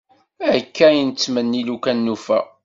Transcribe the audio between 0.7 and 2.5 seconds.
i d-nettmenni lukan nufa.